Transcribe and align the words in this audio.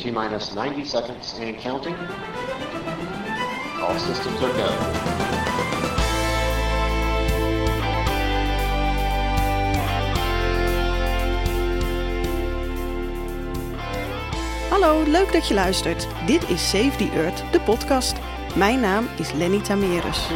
T 0.00 0.10
minus 0.10 0.54
90 0.54 0.84
seconds 0.86 1.34
and 1.40 1.58
counting. 1.58 1.94
All 3.82 3.98
systems 3.98 4.42
are 4.42 4.52
go. 4.52 4.68
Hallo, 14.70 15.02
leuk 15.06 15.32
dat 15.32 15.48
je 15.48 15.54
luistert. 15.54 16.06
Dit 16.26 16.48
is 16.48 16.70
Save 16.70 16.96
the 16.96 17.10
Earth, 17.14 17.44
de 17.52 17.60
podcast. 17.60 18.16
Mijn 18.54 18.80
naam 18.80 19.08
is 19.16 19.32
Lenny 19.32 19.60
Tamerus. 19.60 20.28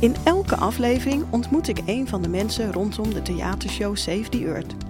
In 0.00 0.16
elke 0.24 0.56
aflevering 0.56 1.24
ontmoet 1.30 1.68
ik 1.68 1.78
een 1.86 2.08
van 2.08 2.22
de 2.22 2.28
mensen 2.28 2.72
rondom 2.72 3.14
de 3.14 3.22
theatershow 3.22 3.96
Save 3.96 4.28
the 4.28 4.44
Earth. 4.44 4.83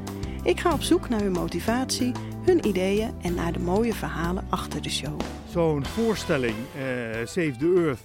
Ik 0.45 0.61
ga 0.61 0.73
op 0.73 0.83
zoek 0.83 1.09
naar 1.09 1.21
hun 1.21 1.33
motivatie, 1.33 2.13
hun 2.45 2.67
ideeën 2.67 3.15
en 3.23 3.35
naar 3.35 3.53
de 3.53 3.59
mooie 3.59 3.95
verhalen 3.95 4.47
achter 4.51 4.83
de 4.83 4.91
show. 4.91 5.21
Zo'n 5.51 5.85
voorstelling, 5.85 6.55
eh, 6.55 6.83
Save 7.27 7.55
the 7.59 7.75
Earth, 7.77 8.03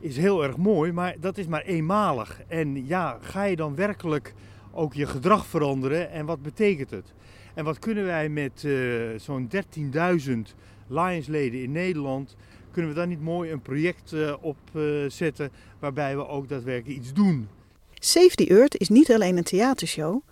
is 0.00 0.16
heel 0.16 0.44
erg 0.44 0.56
mooi, 0.56 0.92
maar 0.92 1.16
dat 1.20 1.38
is 1.38 1.46
maar 1.46 1.62
eenmalig. 1.62 2.40
En 2.48 2.86
ja, 2.86 3.18
ga 3.20 3.42
je 3.44 3.56
dan 3.56 3.74
werkelijk 3.74 4.34
ook 4.72 4.94
je 4.94 5.06
gedrag 5.06 5.46
veranderen 5.46 6.10
en 6.10 6.26
wat 6.26 6.42
betekent 6.42 6.90
het? 6.90 7.12
En 7.54 7.64
wat 7.64 7.78
kunnen 7.78 8.04
wij 8.04 8.28
met 8.28 8.64
eh, 8.64 8.72
zo'n 9.16 9.48
13.000 9.48 10.54
Lionsleden 10.86 11.62
in 11.62 11.72
Nederland, 11.72 12.36
kunnen 12.70 12.90
we 12.90 12.96
daar 12.96 13.06
niet 13.06 13.22
mooi 13.22 13.50
een 13.50 13.62
project 13.62 14.12
eh, 14.12 14.34
opzetten 14.40 15.50
waarbij 15.78 16.16
we 16.16 16.28
ook 16.28 16.48
daadwerkelijk 16.48 16.98
iets 16.98 17.12
doen? 17.12 17.48
Save 17.94 18.34
the 18.34 18.46
Earth 18.46 18.76
is 18.76 18.88
niet 18.88 19.12
alleen 19.12 19.36
een 19.36 19.44
theatershow, 19.44 20.22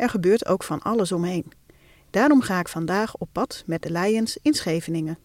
er 0.00 0.08
gebeurt 0.08 0.46
ook 0.46 0.62
van 0.62 0.82
alles 0.82 1.12
omheen. 1.12 1.52
Daarom 2.10 2.40
ga 2.40 2.58
ik 2.58 2.68
vandaag 2.68 3.16
op 3.16 3.28
pad 3.32 3.62
met 3.66 3.82
de 3.82 3.92
Lions 3.92 4.38
in 4.42 4.54
Scheveningen. 4.54 5.18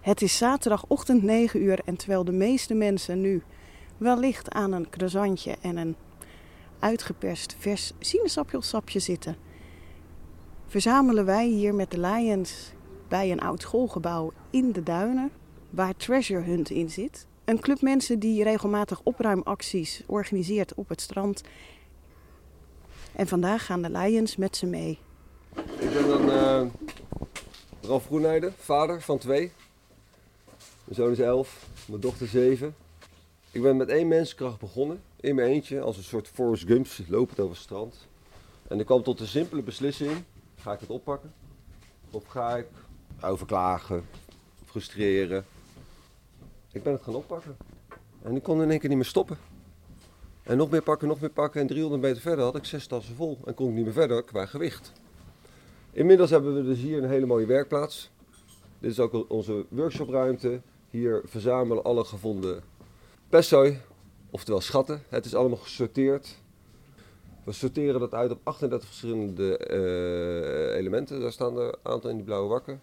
Het 0.00 0.22
is 0.22 0.36
zaterdagochtend 0.36 1.22
9 1.22 1.62
uur 1.62 1.80
en 1.84 1.96
terwijl 1.96 2.24
de 2.24 2.32
meeste 2.32 2.74
mensen 2.74 3.20
nu 3.20 3.42
wellicht 3.98 4.50
aan 4.50 4.72
een 4.72 4.90
croissantje 4.90 5.56
en 5.60 5.76
een 5.76 5.96
uitgeperst 6.78 7.56
vers 7.58 7.92
sinaasappelsapje 7.98 8.98
zitten, 8.98 9.36
verzamelen 10.66 11.24
wij 11.24 11.46
hier 11.46 11.74
met 11.74 11.90
de 11.90 12.00
Lions 12.00 12.72
bij 13.08 13.30
een 13.30 13.40
oud 13.40 13.62
schoolgebouw 13.62 14.32
in 14.50 14.72
de 14.72 14.82
duinen 14.82 15.30
waar 15.70 15.96
Treasure 15.96 16.42
Hunt 16.42 16.70
in 16.70 16.90
zit. 16.90 17.26
Een 17.44 17.60
club 17.60 17.80
mensen 17.80 18.18
die 18.18 18.42
regelmatig 18.42 19.00
opruimacties 19.02 20.02
organiseert 20.06 20.74
op 20.74 20.88
het 20.88 21.00
strand. 21.00 21.42
En 23.12 23.26
vandaag 23.26 23.66
gaan 23.66 23.82
de 23.82 23.90
Lions 23.90 24.36
met 24.36 24.56
ze 24.56 24.66
mee. 24.66 24.98
Ik 25.78 25.92
ben 25.92 26.08
dan 26.08 26.30
eh 26.30 26.62
Ralf 27.80 28.08
vader 28.56 29.00
van 29.00 29.18
twee. 29.18 29.52
Mijn 30.84 30.96
zoon 30.96 31.10
is 31.10 31.18
elf, 31.18 31.66
mijn 31.86 32.00
dochter 32.00 32.26
zeven. 32.26 32.74
Ik 33.50 33.62
ben 33.62 33.76
met 33.76 33.88
één 33.88 34.08
mensenkracht 34.08 34.58
begonnen, 34.58 35.02
in 35.20 35.34
mijn 35.34 35.48
eentje, 35.48 35.80
als 35.80 35.96
een 35.96 36.02
soort 36.02 36.28
Forrest 36.28 36.66
Gumps, 36.66 37.02
lopend 37.08 37.40
over 37.40 37.54
het 37.54 37.62
strand. 37.62 38.08
En 38.68 38.80
ik 38.80 38.86
kwam 38.86 39.02
tot 39.02 39.18
de 39.18 39.26
simpele 39.26 39.62
beslissing, 39.62 40.24
ga 40.56 40.72
ik 40.72 40.80
het 40.80 40.90
oppakken? 40.90 41.32
Of 42.10 42.26
ga 42.26 42.56
ik 42.56 42.66
overklagen, 43.20 44.04
frustreren? 44.64 45.44
Ik 46.72 46.82
ben 46.82 46.92
het 46.92 47.02
gaan 47.02 47.14
oppakken. 47.14 47.56
En 48.22 48.36
ik 48.36 48.42
kon 48.42 48.62
in 48.62 48.70
één 48.70 48.78
keer 48.78 48.88
niet 48.88 48.98
meer 48.98 49.06
stoppen. 49.06 49.38
En 50.50 50.56
nog 50.56 50.70
meer 50.70 50.82
pakken, 50.82 51.08
nog 51.08 51.20
meer 51.20 51.30
pakken. 51.30 51.60
En 51.60 51.66
300 51.66 52.02
meter 52.02 52.22
verder 52.22 52.44
had 52.44 52.56
ik 52.56 52.64
zes 52.64 52.86
tassen 52.86 53.14
vol. 53.14 53.38
En 53.44 53.54
kon 53.54 53.68
ik 53.68 53.74
niet 53.74 53.84
meer 53.84 53.92
verder 53.92 54.22
qua 54.22 54.46
gewicht. 54.46 54.92
Inmiddels 55.92 56.30
hebben 56.30 56.54
we 56.54 56.62
dus 56.62 56.78
hier 56.78 57.02
een 57.02 57.08
hele 57.08 57.26
mooie 57.26 57.46
werkplaats. 57.46 58.10
Dit 58.78 58.90
is 58.90 59.00
ook 59.00 59.30
onze 59.30 59.66
workshopruimte. 59.68 60.60
Hier 60.90 61.22
verzamelen 61.24 61.84
alle 61.84 62.04
gevonden 62.04 62.62
pestzooi, 63.28 63.80
oftewel 64.30 64.60
schatten. 64.60 65.02
Het 65.08 65.24
is 65.24 65.34
allemaal 65.34 65.58
gesorteerd. 65.58 66.38
We 67.44 67.52
sorteren 67.52 68.00
dat 68.00 68.14
uit 68.14 68.30
op 68.30 68.40
38 68.42 68.88
verschillende 68.88 69.56
eh, 69.56 70.78
elementen. 70.78 71.20
Daar 71.20 71.32
staan 71.32 71.58
er 71.58 71.66
een 71.66 71.74
aantal 71.82 72.10
in 72.10 72.16
die 72.16 72.24
blauwe 72.24 72.48
wakken. 72.48 72.80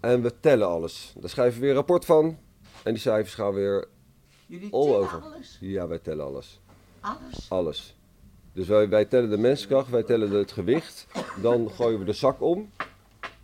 En 0.00 0.22
we 0.22 0.40
tellen 0.40 0.68
alles. 0.68 1.14
Daar 1.18 1.30
schrijven 1.30 1.54
we 1.54 1.60
weer 1.60 1.70
een 1.70 1.76
rapport 1.76 2.04
van. 2.04 2.38
En 2.82 2.92
die 2.92 3.02
cijfers 3.02 3.34
gaan 3.34 3.54
weer 3.54 3.88
Jullie 4.46 4.72
all 4.72 4.94
over. 4.94 5.22
alles? 5.22 5.58
Ja, 5.60 5.86
wij 5.88 5.98
tellen 5.98 6.24
alles. 6.24 6.60
Alles? 7.00 7.50
Alles. 7.50 7.96
Dus 8.52 8.66
wij, 8.66 8.88
wij 8.88 9.04
tellen 9.04 9.30
de 9.30 9.38
menskracht, 9.38 9.90
wij 9.90 10.02
tellen 10.02 10.30
het 10.30 10.52
gewicht. 10.52 11.06
Dan 11.42 11.70
gooien 11.70 11.98
we 11.98 12.04
de 12.04 12.12
zak 12.12 12.42
om. 12.42 12.70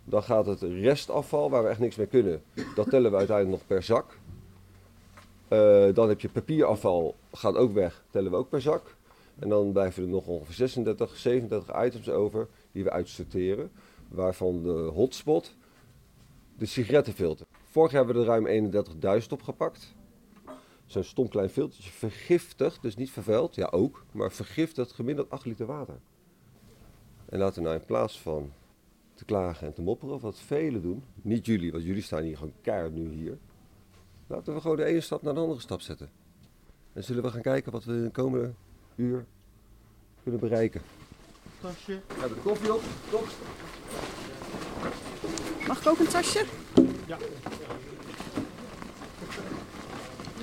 Dan 0.03 0.23
gaat 0.23 0.45
het 0.45 0.61
restafval, 0.61 1.49
waar 1.49 1.63
we 1.63 1.69
echt 1.69 1.79
niks 1.79 1.95
mee 1.95 2.07
kunnen. 2.07 2.43
Dat 2.75 2.89
tellen 2.89 3.11
we 3.11 3.17
uiteindelijk 3.17 3.57
nog 3.57 3.67
per 3.67 3.83
zak. 3.83 4.17
Eh, 5.47 5.93
dan 5.93 6.09
heb 6.09 6.19
je 6.19 6.29
papierafval, 6.29 7.15
gaat 7.31 7.55
ook 7.55 7.73
weg, 7.73 8.03
tellen 8.09 8.31
we 8.31 8.37
ook 8.37 8.49
per 8.49 8.61
zak. 8.61 8.95
En 9.39 9.49
dan 9.49 9.71
blijven 9.71 10.03
er 10.03 10.09
nog 10.09 10.25
ongeveer 10.25 10.55
36, 10.55 11.17
37 11.17 11.83
items 11.83 12.09
over 12.09 12.47
die 12.71 12.83
we 12.83 12.91
uitsorteren. 12.91 13.71
Waarvan 14.09 14.63
de 14.63 14.89
hotspot 14.93 15.55
de 16.57 16.65
sigarettenfilter. 16.65 17.45
Vorig 17.69 17.91
jaar 17.91 18.05
hebben 18.05 18.25
we 18.25 18.31
er 18.31 18.43
ruim 18.43 18.71
31.000 19.21 19.27
opgepakt. 19.29 19.93
Zo'n 20.85 21.03
stom 21.03 21.27
klein 21.27 21.49
filtertje, 21.49 21.91
vergiftigd, 21.91 22.81
dus 22.81 22.95
niet 22.95 23.11
vervuild, 23.11 23.55
ja 23.55 23.65
ook, 23.65 24.05
maar 24.11 24.31
vergiftigd 24.31 24.91
gemiddeld 24.91 25.29
8 25.29 25.45
liter 25.45 25.65
water. 25.65 25.99
En 27.25 27.39
laten 27.39 27.55
we 27.55 27.67
nou 27.67 27.79
in 27.79 27.85
plaats 27.85 28.19
van 28.19 28.51
te 29.13 29.25
klagen 29.25 29.67
en 29.67 29.73
te 29.73 29.81
mopperen, 29.81 30.15
of 30.15 30.21
wat 30.21 30.39
velen 30.39 30.81
doen, 30.81 31.03
niet 31.21 31.45
jullie, 31.45 31.71
want 31.71 31.83
jullie 31.83 32.01
staan 32.01 32.23
hier 32.23 32.37
gewoon 32.37 32.53
keihard 32.61 32.93
nu 32.93 33.09
hier. 33.09 33.37
Laten 34.27 34.53
we 34.53 34.61
gewoon 34.61 34.77
de 34.77 34.85
ene 34.85 35.01
stap 35.01 35.21
naar 35.21 35.33
de 35.33 35.39
andere 35.39 35.59
stap 35.59 35.81
zetten. 35.81 36.09
En 36.93 37.03
zullen 37.03 37.23
we 37.23 37.29
gaan 37.29 37.41
kijken 37.41 37.71
wat 37.71 37.83
we 37.83 37.93
in 37.93 38.03
de 38.03 38.11
komende 38.11 38.53
uur 38.95 39.25
kunnen 40.23 40.39
bereiken. 40.39 40.81
Tasje. 41.61 42.01
Ja, 42.19 42.27
de 42.27 42.35
koffie 42.43 42.73
op, 42.73 42.81
top. 43.09 43.27
Mag 45.67 45.79
ik 45.79 45.87
ook 45.87 45.99
een 45.99 46.07
tasje? 46.07 46.45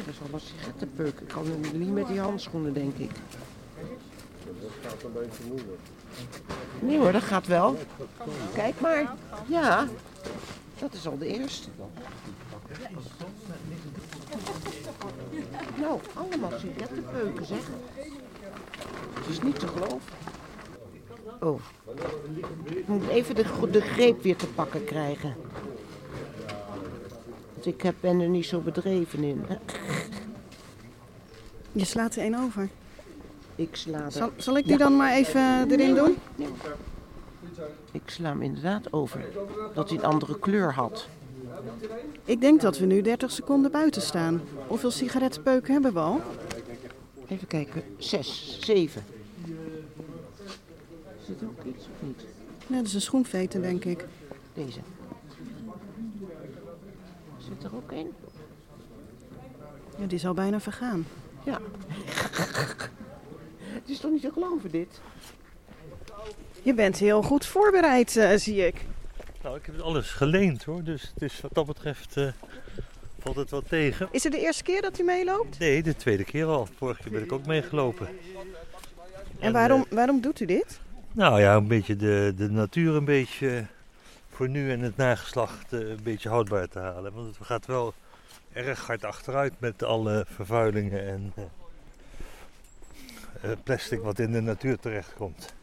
Dat 0.05 0.15
is 0.15 0.33
een 0.33 0.41
sigarettenpeuk. 0.41 1.21
Ik 1.21 1.29
kan 1.29 1.47
hem 1.47 1.79
niet 1.79 1.93
met 1.93 2.07
die 2.07 2.21
handschoenen, 2.21 2.73
denk 2.73 2.97
ik. 2.97 3.11
Dat 4.61 4.71
gaat 4.83 5.03
een 5.03 5.13
beetje 5.13 5.43
moeilijk. 5.49 5.81
Nee 6.81 6.99
hoor, 6.99 7.13
dat 7.13 7.23
gaat 7.23 7.47
wel. 7.47 7.79
Kijk 8.55 8.81
maar. 8.81 9.15
Ja, 9.47 9.87
dat 10.79 10.93
is 10.93 11.07
al 11.07 11.19
de 11.19 11.27
eerste. 11.27 11.69
Nou, 15.81 16.01
allemaal 16.15 16.59
sigarettenpeuken, 16.59 17.47
zeg. 17.47 17.61
Het 19.15 19.27
is 19.29 19.41
niet 19.43 19.59
te 19.59 19.67
geloven. 19.67 20.01
Oh. 21.41 21.61
Ik 22.65 22.89
moet 22.89 23.09
even 23.09 23.35
de, 23.35 23.71
de 23.71 23.81
greep 23.81 24.23
weer 24.23 24.37
te 24.37 24.47
pakken 24.47 24.85
krijgen. 24.85 25.35
Want 27.61 27.75
ik 27.75 27.83
heb, 27.83 27.95
ben 28.01 28.21
er 28.21 28.29
niet 28.29 28.47
zo 28.47 28.61
bedreven 28.61 29.23
in. 29.25 29.45
Je 31.73 31.85
slaat 31.85 32.15
er 32.17 32.23
één 32.23 32.35
over. 32.35 32.69
Ik 33.55 33.77
sla 33.77 34.05
er... 34.05 34.13
Zal, 34.13 34.31
zal 34.37 34.57
ik 34.57 34.65
die 34.65 34.73
Ja. 34.73 34.79
dan 34.79 34.97
maar 34.97 35.13
even 35.13 35.71
erin 35.71 35.95
doen? 35.95 36.17
Ik 37.93 38.03
sla 38.05 38.29
hem 38.29 38.43
inderdaad 38.43 38.93
over. 38.93 39.25
Dat 39.75 39.89
hij 39.89 39.99
een 39.99 40.05
andere 40.05 40.39
kleur 40.39 40.73
had. 40.75 41.09
Ik 42.25 42.41
denk 42.41 42.61
dat 42.61 42.79
we 42.79 42.87
nu 42.87 43.03
30 43.03 43.31
seconden 43.31 43.71
buiten 43.71 44.03
staan. 44.03 44.41
Hoeveel 44.67 44.91
sigarettenpeuken 44.91 45.73
hebben 45.73 45.93
we 45.93 45.99
al? 46.01 46.21
Even 47.29 47.47
kijken. 47.47 47.83
Zes, 47.99 48.59
zeven. 48.61 49.05
Zit 51.27 51.41
er 51.41 51.47
ook 51.47 51.65
iets 51.65 51.85
of 51.85 52.07
niet? 52.07 52.23
Nee, 52.67 52.79
dat 52.79 52.89
is 52.89 52.95
een 52.95 53.01
schoenveter, 53.01 53.63
denk 53.63 53.85
ik. 53.85 54.07
Deze. 54.55 54.81
Zit 57.61 57.71
er 57.71 57.77
ook 57.77 57.91
een? 57.91 58.13
Ja, 59.99 60.07
die 60.07 60.19
is 60.19 60.27
al 60.27 60.35
bijna 60.35 60.61
vergaan. 60.61 61.07
Ja. 61.45 61.61
Het 63.59 63.89
is 63.89 63.99
toch 63.99 64.11
niet 64.11 64.23
te 64.23 64.31
geloven 64.33 64.71
dit? 64.71 65.01
Je 66.63 66.75
bent 66.75 66.99
heel 66.99 67.23
goed 67.23 67.47
voorbereid, 67.47 68.17
eh, 68.17 68.37
zie 68.37 68.67
ik. 68.67 68.85
Nou, 69.43 69.57
ik 69.57 69.67
heb 69.67 69.75
het 69.75 69.85
alles 69.85 70.11
geleend 70.11 70.65
hoor, 70.65 70.83
dus 70.83 71.11
het 71.15 71.23
is 71.23 71.41
wat 71.41 71.55
dat 71.55 71.67
betreft 71.67 72.17
eh, 72.17 72.29
valt 73.19 73.37
het 73.37 73.51
wel 73.51 73.63
tegen. 73.63 74.09
Is 74.11 74.23
het 74.23 74.33
de 74.33 74.41
eerste 74.41 74.63
keer 74.63 74.83
dat 74.83 74.99
u 74.99 75.03
meeloopt? 75.03 75.59
Nee, 75.59 75.83
de 75.83 75.97
tweede 75.97 76.25
keer 76.25 76.47
al. 76.47 76.69
Vorige 76.77 77.03
keer 77.03 77.13
ben 77.13 77.23
ik 77.23 77.33
ook 77.33 77.47
meegelopen. 77.47 78.09
En 79.39 79.53
waarom, 79.53 79.87
waarom 79.91 80.21
doet 80.21 80.41
u 80.41 80.45
dit? 80.45 80.81
Nou 81.13 81.41
ja, 81.41 81.57
een 81.57 81.69
beetje 81.69 81.97
de, 81.97 82.33
de 82.37 82.51
natuur 82.51 82.95
een 82.95 83.05
beetje 83.05 83.67
voor 84.41 84.49
nu 84.49 84.71
en 84.71 84.81
het 84.81 84.97
nageslacht 84.97 85.73
eh, 85.73 85.81
een 85.81 86.03
beetje 86.03 86.29
houdbaar 86.29 86.69
te 86.69 86.79
halen. 86.79 87.13
Want 87.13 87.37
het 87.37 87.47
gaat 87.47 87.67
wel 87.67 87.95
erg 88.53 88.87
hard 88.87 89.05
achteruit 89.05 89.53
met 89.59 89.83
alle 89.83 90.25
vervuilingen 90.29 91.07
en 91.07 91.33
eh, 91.35 91.45
eh, 93.51 93.57
plastic 93.63 94.01
wat 94.01 94.19
in 94.19 94.33
de 94.33 94.41
natuur 94.41 94.79
terechtkomt. 94.79 95.55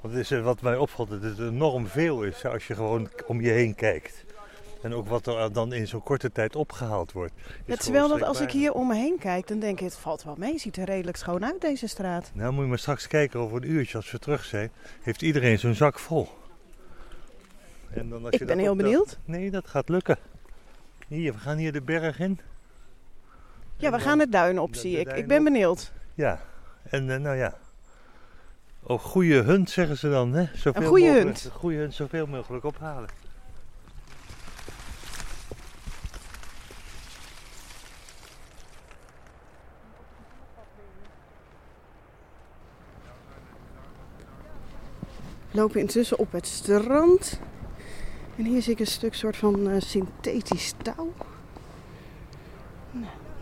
Want 0.00 0.14
het 0.14 0.30
is, 0.30 0.40
wat 0.40 0.60
mij 0.60 0.76
opvalt, 0.76 1.08
dat 1.08 1.22
het 1.22 1.38
enorm 1.38 1.86
veel 1.86 2.22
is 2.22 2.44
als 2.44 2.66
je 2.66 2.74
gewoon 2.74 3.08
om 3.26 3.40
je 3.40 3.50
heen 3.50 3.74
kijkt. 3.74 4.24
En 4.82 4.94
ook 4.94 5.08
wat 5.08 5.26
er 5.26 5.52
dan 5.52 5.72
in 5.72 5.88
zo'n 5.88 6.02
korte 6.02 6.32
tijd 6.32 6.56
opgehaald 6.56 7.12
wordt. 7.12 7.32
Het 7.66 7.80
is 7.80 7.88
wel 7.88 8.08
dat 8.08 8.22
als 8.22 8.40
ik 8.40 8.50
hier 8.50 8.72
om 8.72 8.86
me 8.86 8.94
heen 8.94 9.18
kijk, 9.18 9.48
dan 9.48 9.58
denk 9.58 9.78
ik, 9.78 9.84
het 9.84 9.96
valt 9.96 10.24
wel 10.24 10.36
mee. 10.38 10.58
Ziet 10.58 10.76
er 10.76 10.84
redelijk 10.84 11.16
schoon 11.16 11.44
uit, 11.44 11.60
deze 11.60 11.86
straat. 11.86 12.30
Nou 12.34 12.52
moet 12.52 12.62
je 12.62 12.68
maar 12.68 12.78
straks 12.78 13.06
kijken 13.06 13.40
over 13.40 13.56
een 13.56 13.70
uurtje 13.70 13.96
als 13.96 14.10
we 14.10 14.18
terug 14.18 14.44
zijn. 14.44 14.70
Heeft 15.02 15.22
iedereen 15.22 15.58
zo'n 15.58 15.74
zak 15.74 15.98
vol. 15.98 16.28
En 17.94 18.08
dan 18.08 18.24
als 18.24 18.32
Ik 18.32 18.38
je 18.38 18.44
ben 18.44 18.56
dat 18.56 18.64
heel 18.64 18.76
benieuwd. 18.76 19.18
Nee, 19.24 19.50
dat 19.50 19.68
gaat 19.68 19.88
lukken. 19.88 20.16
Hier, 21.08 21.32
we 21.32 21.38
gaan 21.38 21.56
hier 21.56 21.72
de 21.72 21.82
berg 21.82 22.18
in. 22.18 22.40
Ja, 23.76 23.86
En 23.86 23.92
we 23.92 24.00
gaan 24.04 24.18
de 24.18 24.28
duin 24.28 24.58
op, 24.58 24.72
de- 24.72 24.78
zie 24.78 24.98
ik. 24.98 25.12
Ik 25.12 25.26
ben 25.26 25.38
op. 25.38 25.44
benieuwd. 25.44 25.92
Ja, 26.14 26.40
en 26.82 27.10
eh, 27.10 27.18
nou 27.18 27.36
ja. 27.36 27.54
Oh, 28.82 29.00
goede 29.00 29.42
hunt 29.42 29.70
zeggen 29.70 29.98
ze 29.98 30.10
dan, 30.10 30.32
hè? 30.32 30.44
Zoveel 30.54 30.82
Een 30.82 30.88
goede 30.88 31.04
mogelijk, 31.04 31.24
hunt. 31.26 31.44
Een 31.44 31.50
goede 31.50 31.76
hunt, 31.76 31.94
zoveel 31.94 32.26
mogelijk 32.26 32.64
ophalen. 32.64 33.08
Lopen 45.50 45.80
intussen 45.80 46.18
op 46.18 46.32
het 46.32 46.46
strand. 46.46 47.40
En 48.36 48.44
hier 48.44 48.62
zie 48.62 48.72
ik 48.72 48.80
een 48.80 48.86
stuk 48.86 49.14
soort 49.14 49.36
van 49.36 49.68
eh, 49.68 49.80
synthetisch 49.80 50.74
touw. 50.82 51.12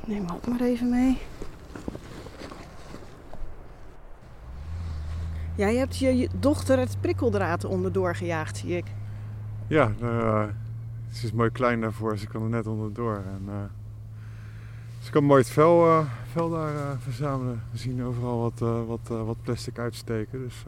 Neem 0.06 0.24
ook 0.32 0.46
maar 0.46 0.60
even 0.60 0.90
mee. 0.90 1.18
Ja, 5.56 5.66
je 5.66 5.78
hebt 5.78 5.96
je, 5.96 6.28
dochter 6.38 6.78
het 6.78 6.96
prikkeldraad 7.00 7.64
onderdoor 7.64 8.16
gejaagd, 8.16 8.56
zie 8.56 8.76
ik. 8.76 8.84
Ja, 9.66 9.92
nou, 10.00 10.48
eh, 10.48 10.54
ze 11.12 11.26
is 11.26 11.32
mooi 11.32 11.50
klein 11.50 11.80
daarvoor. 11.80 12.18
Ze 12.18 12.26
kan 12.26 12.42
er 12.42 12.48
net 12.48 12.66
onderdoor. 12.66 13.16
En, 13.16 13.42
eh, 13.48 13.54
ze 15.00 15.10
kan 15.10 15.24
mooi 15.24 15.40
het 15.42 15.50
vel, 15.50 16.04
vel 16.32 16.50
daar 16.50 16.98
verzamelen. 16.98 17.62
We 17.70 17.78
zien 17.78 18.02
overal 18.04 18.40
wat, 18.40 18.58
wat, 18.86 19.08
wat 19.08 19.42
plastic 19.42 19.78
uitsteken. 19.78 20.38
Dus 20.38 20.64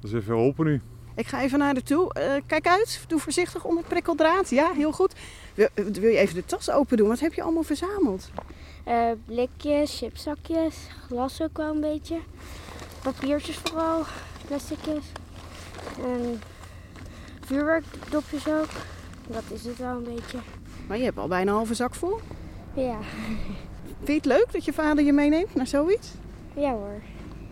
dat 0.00 0.10
is 0.10 0.12
even 0.12 0.34
geholpen 0.34 0.64
nu. 0.64 0.80
Ik 1.14 1.26
ga 1.26 1.42
even 1.42 1.58
naar 1.58 1.74
de 1.74 1.82
toe. 1.82 2.14
Eh, 2.14 2.32
kijk 2.46 2.66
uit, 2.68 3.04
doe 3.08 3.20
voorzichtig 3.20 3.64
onder 3.64 3.78
het 3.78 3.88
prikkeldraad. 3.88 4.50
Ja, 4.50 4.72
heel 4.72 4.92
goed. 4.92 5.12
Wil, 5.54 5.68
wil 5.74 6.10
je 6.10 6.18
even 6.18 6.34
de 6.34 6.44
tas 6.44 6.70
open 6.70 6.96
doen? 6.96 7.08
Wat 7.08 7.20
heb 7.20 7.32
je 7.34 7.42
allemaal 7.42 7.62
verzameld? 7.62 8.30
Eh, 8.84 9.10
blikjes, 9.26 9.98
chipzakjes, 9.98 10.76
glas 11.06 11.42
ook 11.42 11.56
wel 11.56 11.74
een 11.74 11.80
beetje. 11.80 12.18
Papiertjes 13.02 13.56
vooral, 13.56 14.02
plasticjes. 14.46 15.04
En 16.04 16.40
vuurwerkdopjes 17.46 18.48
ook. 18.48 18.68
Dat 19.26 19.42
is 19.52 19.64
het 19.64 19.78
wel 19.78 19.96
een 19.96 20.14
beetje. 20.14 20.38
Maar 20.88 20.98
je 20.98 21.04
hebt 21.04 21.18
al 21.18 21.28
bijna 21.28 21.50
een 21.50 21.56
halve 21.56 21.74
zak 21.74 21.94
vol. 21.94 22.20
Ja, 22.74 22.98
Vind 24.04 24.06
je 24.06 24.12
het 24.14 24.24
leuk 24.24 24.52
dat 24.52 24.64
je 24.64 24.72
vader 24.72 25.04
je 25.04 25.12
meeneemt 25.12 25.54
naar 25.54 25.66
zoiets? 25.66 26.08
ja 26.54 26.70
hoor. 26.72 27.00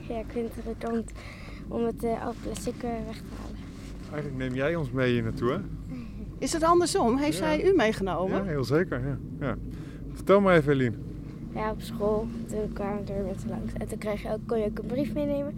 Ja, 0.08 0.18
ik 0.18 0.24
vind 0.32 0.54
het 0.54 0.64
irritant 0.64 1.10
om 1.68 1.84
het 1.84 2.04
eh, 2.04 2.26
al 2.26 2.34
plastic 2.42 2.74
weg 2.82 3.16
te 3.16 3.22
halen. 3.40 3.49
Eigenlijk 4.12 4.36
neem 4.36 4.54
jij 4.54 4.74
ons 4.76 4.90
mee 4.90 5.12
hier 5.12 5.22
naartoe, 5.22 5.50
hè? 5.50 5.58
Is 6.38 6.52
het 6.52 6.62
andersom? 6.62 7.16
Heeft 7.16 7.38
Ja. 7.38 7.44
zij 7.44 7.64
u 7.64 7.74
meegenomen? 7.76 8.36
Ja, 8.44 8.50
heel 8.50 8.64
zeker. 8.64 9.00
Ja. 9.08 9.18
Ja. 9.40 9.56
Vertel 10.12 10.40
maar 10.40 10.56
even, 10.56 10.72
Eline. 10.72 10.96
Ja, 11.54 11.70
op 11.70 11.80
school. 11.80 12.26
Toen 12.48 12.72
kwamen 12.72 13.08
er 13.08 13.24
mensen 13.24 13.48
langs. 13.48 13.72
En 13.72 13.88
toen 13.88 13.98
kreeg 13.98 14.22
je 14.22 14.28
ook, 14.28 14.38
kon 14.46 14.58
je 14.58 14.64
ook 14.64 14.78
een 14.78 14.86
brief 14.86 15.12
meenemen. 15.14 15.54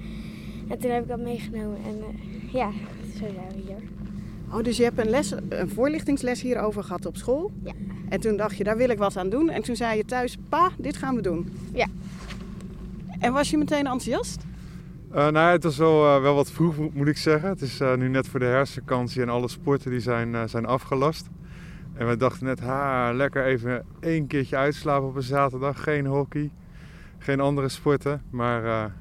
En 0.69 0.79
toen 0.79 0.91
heb 0.91 1.03
ik 1.03 1.09
dat 1.09 1.19
meegenomen. 1.21 1.77
En 1.87 1.97
eh, 2.01 2.53
ja, 2.53 2.71
zo 3.13 3.19
zijn 3.19 3.49
we 3.55 3.61
hier. 3.67 3.77
Oh, 4.53 4.63
dus 4.65 4.77
je 4.77 4.83
hebt 4.83 4.99
een, 4.99 5.11
les, 5.11 5.35
een 5.49 5.69
voorlichtingsles 5.69 6.43
hierover 6.43 6.83
gehad 6.85 7.07
op 7.07 7.17
school? 7.17 7.51
Ja. 7.65 7.73
En 8.09 8.21
toen 8.21 8.37
dacht 8.37 8.57
je, 8.57 8.65
daar 8.65 8.77
wil 8.77 8.89
ik 8.89 8.99
wat 8.99 9.17
aan 9.17 9.29
doen. 9.31 9.51
En 9.51 9.63
toen 9.63 9.77
zei 9.77 9.97
je 9.97 10.05
thuis, 10.05 10.37
pa, 10.49 10.71
dit 10.79 10.97
gaan 10.97 11.15
we 11.15 11.23
doen. 11.23 11.49
Ja. 11.73 11.87
En 13.19 13.33
was 13.33 13.51
je 13.51 13.59
meteen 13.59 13.79
enthousiast? 13.79 14.45
Eh, 15.13 15.29
nou, 15.29 15.53
het 15.53 15.65
was 15.65 15.77
wel, 15.77 16.05
eh, 16.17 16.23
wel 16.23 16.35
wat 16.35 16.51
vroeg, 16.51 16.79
mo- 16.79 16.91
moet 16.93 17.09
ik 17.09 17.17
zeggen. 17.17 17.49
Het 17.49 17.61
is 17.61 17.81
eh, 17.81 17.95
nu 17.95 18.09
net 18.09 18.29
voor 18.29 18.41
de 18.41 18.47
herfstvakantie 18.47 19.23
en 19.23 19.29
alle 19.29 19.49
sporten 19.49 19.91
die 19.91 20.01
zijn, 20.01 20.49
zijn 20.49 20.67
afgelast. 20.67 21.29
En 21.95 22.09
we 22.09 22.17
dachten 22.17 22.47
net, 22.47 22.61
ha, 22.61 23.13
lekker 23.13 23.45
even 23.45 23.85
één 24.01 24.27
keertje 24.27 24.57
uitslapen 24.57 25.09
op 25.09 25.15
een 25.17 25.23
zaterdag. 25.23 25.83
Geen 25.83 26.07
hockey, 26.07 26.51
geen 27.19 27.41
andere 27.41 27.69
sporten. 27.69 28.23
Maar 28.31 28.93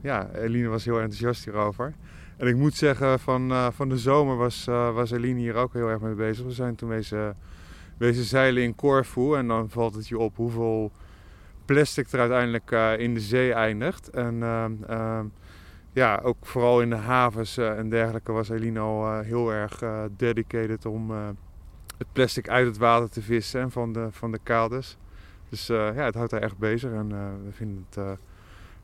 ja, 0.00 0.30
Eline 0.34 0.68
was 0.68 0.84
heel 0.84 1.00
enthousiast 1.00 1.44
hierover. 1.44 1.94
En 2.36 2.46
ik 2.46 2.56
moet 2.56 2.74
zeggen, 2.74 3.20
van, 3.20 3.72
van 3.72 3.88
de 3.88 3.98
zomer 3.98 4.36
was, 4.36 4.64
was 4.94 5.10
Eline 5.10 5.40
hier 5.40 5.54
ook 5.54 5.72
heel 5.72 5.88
erg 5.88 6.00
mee 6.00 6.14
bezig. 6.14 6.44
We 6.44 6.52
zijn 6.52 6.74
toen 6.74 6.88
wezen, 6.88 7.36
wezen 7.98 8.24
zeilen 8.24 8.62
in 8.62 8.74
Corfu. 8.74 9.34
En 9.36 9.48
dan 9.48 9.70
valt 9.70 9.94
het 9.94 10.08
je 10.08 10.18
op 10.18 10.36
hoeveel 10.36 10.92
plastic 11.64 12.12
er 12.12 12.20
uiteindelijk 12.20 12.70
in 13.00 13.14
de 13.14 13.20
zee 13.20 13.52
eindigt. 13.52 14.10
En 14.10 14.42
ja, 15.94 16.20
ook 16.22 16.36
vooral 16.46 16.80
in 16.80 16.90
de 16.90 16.96
havens 16.96 17.56
eh, 17.56 17.78
en 17.78 17.88
dergelijke 17.88 18.32
was 18.32 18.48
Eline 18.48 18.80
al 18.80 19.06
eh, 19.06 19.20
heel 19.20 19.52
erg 19.52 19.82
eh, 19.82 20.02
dedicated 20.16 20.86
om 20.86 21.10
eh, 21.10 21.28
het 21.98 22.06
plastic 22.12 22.48
uit 22.48 22.66
het 22.66 22.76
water 22.76 23.10
te 23.10 23.22
vissen 23.22 23.60
en 23.60 23.70
van 23.70 23.92
de, 23.92 24.08
van 24.10 24.32
de 24.32 24.38
kades. 24.42 24.96
Dus 25.48 25.68
eh, 25.68 25.76
ja, 25.94 26.04
het 26.04 26.14
houdt 26.14 26.30
haar 26.32 26.42
echt 26.42 26.58
bezig 26.58 26.92
en 26.92 27.12
eh, 27.12 27.18
we 27.44 27.52
vinden 27.52 27.86
het, 27.88 27.96
eh, 27.98 28.10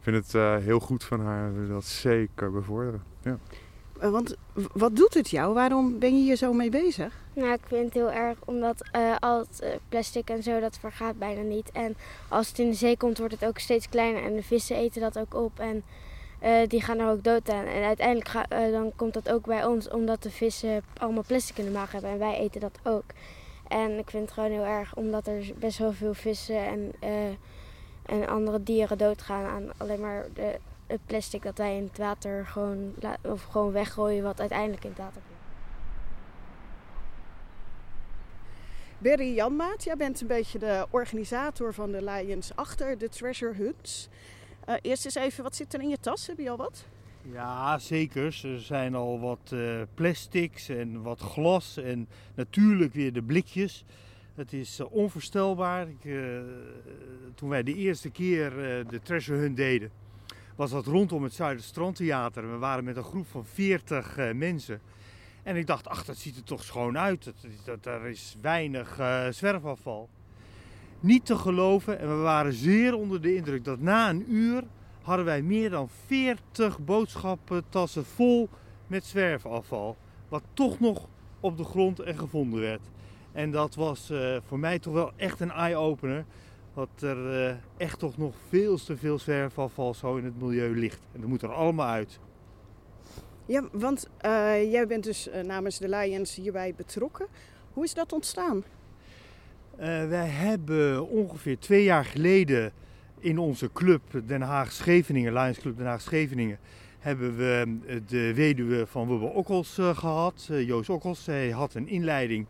vinden 0.01 0.23
het 0.23 0.35
eh, 0.35 0.57
heel 0.57 0.81
goed 0.81 1.05
van 1.05 1.21
haar. 1.21 1.49
We 1.53 1.55
willen 1.55 1.75
dat 1.75 1.85
zeker 1.85 2.53
bevorderen. 2.53 3.03
Ja. 3.23 3.39
Eh, 4.01 4.11
Want 4.11 4.37
wat 4.73 4.97
doet 4.97 5.15
het 5.15 5.31
jou? 5.31 5.55
Waarom 5.55 5.99
ben 5.99 6.17
je 6.17 6.23
hier 6.23 6.37
zo 6.37 6.53
mee 6.53 6.71
bezig? 6.71 7.15
Nou, 7.35 7.53
ik 7.53 7.61
vind 7.67 7.85
het 7.85 7.95
heel 7.95 8.11
erg 8.13 8.39
omdat 8.45 8.89
eh, 8.93 9.17
al 9.19 9.39
het 9.39 9.79
plastic 9.89 10.31
en 10.31 10.43
zo, 10.43 10.61
dat 10.61 10.79
vergaat 10.79 11.19
bijna 11.19 11.41
niet. 11.43 11.71
En 11.73 11.97
als 12.29 12.49
het 12.49 12.59
in 12.59 12.69
de 12.69 12.75
zee 12.77 12.97
komt, 12.97 13.19
wordt 13.19 13.35
het 13.41 13.49
ook 13.49 13.59
steeds 13.59 13.89
kleiner. 13.89 14.23
En 14.23 14.35
de 14.35 14.43
vissen 14.43 14.77
eten 14.77 15.01
dat 15.01 15.19
ook 15.19 15.35
op 15.35 15.59
en 15.59 15.83
eh, 16.41 16.69
die 16.69 16.83
gaan 16.83 16.99
er 16.99 17.11
ook 17.11 17.25
dood 17.25 17.49
aan. 17.51 17.65
En 17.67 17.83
uiteindelijk 17.83 18.29
ga- 18.29 18.49
eh, 18.49 18.73
dan 18.73 18.93
komt 18.97 19.15
dat 19.15 19.31
ook 19.31 19.45
bij 19.47 19.65
ons, 19.65 19.89
omdat 19.89 20.23
de 20.23 20.31
vissen 20.31 20.83
allemaal 20.97 21.25
plastic 21.27 21.59
in 21.59 21.65
de 21.65 21.71
maag 21.71 21.93
hebben. 21.93 22.11
En 22.11 22.19
wij 22.19 22.37
eten 22.39 22.61
dat 22.61 22.79
ook. 22.83 23.05
En 23.69 23.99
ik 23.99 24.11
vind 24.11 24.23
het 24.25 24.33
gewoon 24.33 24.51
heel 24.51 24.65
erg, 24.65 24.97
omdat 24.97 25.27
er 25.27 25.45
best 25.57 25.79
wel 25.79 25.93
veel 25.93 26.15
vissen 26.15 26.67
en, 26.67 26.93
eh, 27.01 27.27
en 28.07 28.29
andere 28.29 28.63
dieren 28.63 28.99
doodgaan 28.99 29.45
aan 29.45 29.71
alleen 29.77 30.01
maar 30.01 30.27
de, 30.35 30.59
het 30.87 31.01
plastic 31.07 31.43
dat 31.43 31.59
wij 31.59 31.77
in 31.77 31.85
het 31.89 31.99
water 31.99 32.47
gewoon, 32.47 32.95
of 33.23 33.43
gewoon 33.43 33.73
weggooien, 33.73 34.23
wat 34.23 34.41
uiteindelijk 34.41 34.85
in 34.85 34.91
het 34.91 34.99
water 34.99 35.21
komt. 35.27 35.29
Berry 38.99 39.35
Janmaat, 39.35 39.85
jij 39.85 39.97
bent 39.97 40.21
een 40.21 40.27
beetje 40.27 40.59
de 40.59 40.87
organisator 40.91 41.75
van 41.75 41.91
de 41.93 42.05
Lions 42.05 42.51
achter 42.55 42.99
de 42.99 43.09
Treasure 43.09 43.55
Hunts. 43.55 44.09
Eh, 44.65 44.75
eerst 44.83 45.05
eens 45.05 45.15
even, 45.15 45.43
wat 45.43 45.57
zit 45.57 45.75
er 45.75 45.81
in 45.81 45.89
je 45.89 46.01
tas? 46.01 46.27
Heb 46.27 46.39
je 46.39 46.51
al 46.51 46.57
wat? 46.57 46.85
Ja, 47.23 47.79
zeker. 47.79 48.41
Er 48.45 48.61
zijn 48.61 48.95
al 48.95 49.21
wat 49.21 49.53
eh, 49.53 49.81
plastics 49.95 50.69
en 50.69 51.03
wat 51.03 51.21
glas 51.21 51.77
en 51.77 52.09
natuurlijk 52.35 52.95
weer 52.95 53.13
de 53.13 53.23
blikjes. 53.23 53.85
Het 54.35 54.53
is 54.53 54.79
eh, 54.79 54.87
onvoorstelbaar. 54.93 55.89
Ik, 55.89 56.03
toen 57.35 57.49
wij 57.49 57.63
de 57.63 57.75
eerste 57.75 58.11
keer 58.11 58.51
de 58.89 59.01
treasure 59.03 59.39
hunt 59.39 59.57
deden, 59.57 59.91
was 60.57 60.71
dat 60.71 60.87
rondom 60.87 61.23
het 61.23 61.35
Zuiderstrandtheater. 61.35 62.51
We 62.51 62.57
waren 62.57 62.85
met 62.85 62.97
een 62.97 63.05
groep 63.05 63.27
van 63.27 63.45
40 63.45 64.17
eh, 64.17 64.33
mensen. 64.33 64.81
En 65.43 65.57
ik 65.57 65.67
dacht, 65.67 65.89
ach, 65.89 66.05
dat 66.05 66.17
ziet 66.17 66.37
er 66.37 66.45
toch 66.45 66.65
schoon 66.65 66.99
uit. 66.99 67.33
Er 67.83 68.07
is 68.07 68.37
weinig 68.41 68.95
zwerfafval. 69.31 70.09
Niet 71.01 71.27
te 71.27 71.37
geloven 71.37 71.99
en 71.99 72.09
we 72.09 72.23
waren 72.23 72.53
zeer 72.53 72.95
onder 72.95 73.21
de 73.21 73.35
indruk 73.35 73.65
dat 73.65 73.81
na 73.81 74.11
een 74.11 74.33
uur 74.33 74.65
hadden 75.03 75.25
wij 75.25 75.43
meer 75.43 75.71
dan 75.71 75.89
40 76.07 76.79
boodschappentassen 76.79 78.05
vol 78.05 78.49
met 78.87 79.05
zwerfafval. 79.05 79.97
Wat 80.29 80.43
toch 80.55 80.81
nog 80.81 81.09
op 81.41 81.57
de 81.57 81.65
grond 81.65 82.01
en 82.01 82.19
gevonden 82.19 82.61
werd. 82.61 82.81
En 83.33 83.51
dat 83.51 83.75
was 83.75 84.11
eh, 84.11 84.37
voor 84.47 84.59
mij 84.59 84.79
toch 84.79 84.93
wel 84.93 85.13
echt 85.17 85.41
een 85.41 85.51
eye-opener. 85.51 86.25
Dat 86.75 86.89
er 87.03 87.47
eh, 87.49 87.57
echt 87.77 87.99
toch 87.99 88.17
nog 88.17 88.35
veel 88.49 88.77
te 88.77 88.97
veel 88.97 89.19
zwerfafval 89.19 89.95
zo 89.95 90.17
in 90.17 90.25
het 90.25 90.41
milieu 90.41 90.79
ligt. 90.79 91.01
En 91.13 91.21
dat 91.21 91.29
moet 91.29 91.43
er 91.43 91.53
allemaal 91.53 91.89
uit. 91.89 92.19
Ja, 93.47 93.69
want 93.73 94.09
eh, 94.19 94.73
jij 94.73 94.87
bent 94.87 95.05
dus 95.05 95.29
namens 95.45 95.79
de 95.79 95.89
Lions 95.89 96.35
hierbij 96.35 96.75
betrokken. 96.75 97.27
Hoe 97.73 97.85
is 97.85 97.95
dat 97.95 98.13
ontstaan? 98.13 98.65
Eh, 99.81 100.09
wij 100.09 100.27
hebben 100.27 101.09
ongeveer 101.09 101.59
twee 101.59 101.85
jaar 101.85 102.05
geleden 102.05 102.73
in 103.19 103.39
onze 103.39 103.73
club 103.73 104.03
Den 104.27 104.41
Haag 104.41 104.73
Scheveningen, 104.73 105.33
Lions 105.33 105.59
Club 105.59 105.77
Den 105.77 105.87
Haag 105.87 106.01
Scheveningen, 106.01 106.59
hebben 106.99 107.37
we 107.37 107.79
eh, 107.87 107.97
de 108.07 108.35
weduwe 108.35 108.87
van 108.87 109.09
Wubbe 109.09 109.27
Okkels 109.27 109.79
eh, 109.79 109.97
gehad, 109.97 110.49
eh, 110.51 110.67
Joost 110.67 110.91
Okkels. 110.91 111.25
Zij 111.25 111.51
had 111.51 111.75
een 111.75 111.89
inleiding 111.89 112.47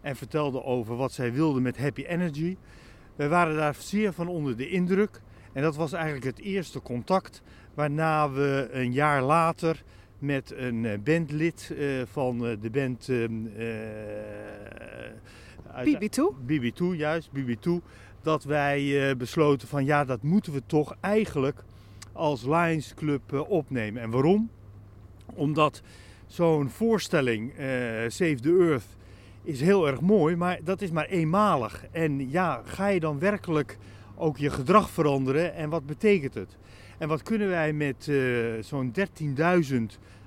en 0.00 0.16
vertelde 0.16 0.64
over 0.64 0.96
wat 0.96 1.12
zij 1.12 1.32
wilde 1.32 1.60
met 1.60 1.78
Happy 1.78 2.04
Energy. 2.04 2.56
Wij 3.16 3.28
waren 3.28 3.56
daar 3.56 3.76
zeer 3.78 4.12
van 4.12 4.28
onder 4.28 4.56
de 4.56 4.68
indruk 4.68 5.20
en 5.52 5.62
dat 5.62 5.76
was 5.76 5.92
eigenlijk 5.92 6.24
het 6.24 6.40
eerste 6.40 6.82
contact 6.82 7.42
Waarna 7.74 8.30
we 8.30 8.68
een 8.72 8.92
jaar 8.92 9.22
later 9.22 9.82
met 10.18 10.52
een 10.56 11.00
bandlid 11.04 11.74
van 12.12 12.38
de 12.38 12.70
band 12.70 13.08
ehm, 13.08 13.46
eh, 13.46 13.66
BB2? 15.66 16.34
BB2, 16.46 16.96
juist, 16.96 17.30
BB2. 17.36 17.70
Dat 18.22 18.44
wij 18.44 19.08
eh, 19.08 19.16
besloten 19.16 19.68
van 19.68 19.84
ja, 19.84 20.04
dat 20.04 20.22
moeten 20.22 20.52
we 20.52 20.62
toch 20.66 20.96
eigenlijk 21.00 21.64
als 22.12 22.42
Lions 22.42 22.94
Club 22.94 23.32
eh, 23.32 23.50
opnemen. 23.50 24.02
En 24.02 24.10
waarom? 24.10 24.50
Omdat 25.34 25.82
zo'n 26.26 26.68
voorstelling, 26.70 27.52
eh, 27.52 27.66
Save 28.08 28.36
the 28.40 28.56
Earth, 28.60 28.96
is 29.42 29.60
heel 29.60 29.86
erg 29.86 30.00
mooi, 30.00 30.36
maar 30.36 30.58
dat 30.64 30.82
is 30.82 30.90
maar 30.90 31.06
eenmalig. 31.06 31.84
En 31.90 32.30
ja, 32.30 32.62
ga 32.64 32.86
je 32.86 33.00
dan 33.00 33.18
werkelijk 33.18 33.78
ook 34.16 34.36
je 34.36 34.50
gedrag 34.50 34.90
veranderen 34.90 35.54
en 35.54 35.70
wat 35.70 35.86
betekent 35.86 36.34
het? 36.34 36.56
En 36.98 37.08
wat 37.08 37.22
kunnen 37.22 37.48
wij 37.48 37.72
met 37.72 38.08
eh, 38.08 38.16
zo'n 38.60 38.92
13.000 39.72 39.76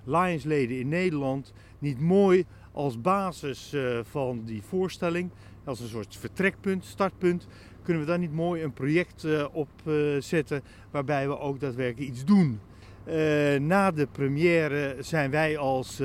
Lionsleden 0.03 0.79
in 0.79 0.89
Nederland 0.89 1.53
niet 1.79 1.99
mooi 1.99 2.45
als 2.77 3.01
basis 3.01 3.73
eh, 3.73 3.99
van 4.03 4.41
die 4.45 4.61
voorstelling, 4.61 5.29
als 5.63 5.79
een 5.79 5.87
soort 5.87 6.17
vertrekpunt, 6.19 6.85
startpunt, 6.85 7.47
kunnen 7.83 8.03
we 8.03 8.09
daar 8.09 8.19
niet 8.19 8.33
mooi 8.33 8.63
een 8.63 8.73
project 8.73 9.23
eh, 9.23 9.45
op 9.51 9.69
eh, 9.85 9.93
zetten 10.19 10.61
waarbij 10.91 11.27
we 11.27 11.39
ook 11.39 11.59
daadwerkelijk 11.59 12.11
iets 12.11 12.25
doen. 12.25 12.59
Na 13.59 13.91
de 13.91 14.07
première 14.11 14.95
zijn 14.99 15.31
wij 15.31 15.57
als 15.57 16.01